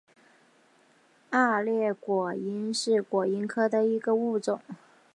[1.29, 4.59] 二裂果蝇是果蝇科的一个物种。